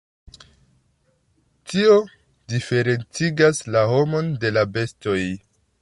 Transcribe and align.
Tio 1.73 1.97
diferencigas 2.55 3.63
la 3.77 3.85
homon 3.93 4.37
de 4.45 4.55
la 4.59 4.69
bestoj. 4.81 5.21